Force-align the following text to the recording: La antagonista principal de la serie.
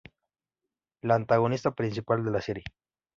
La 1.03 1.13
antagonista 1.13 1.75
principal 1.75 2.25
de 2.25 2.31
la 2.31 2.41
serie. 2.41 2.63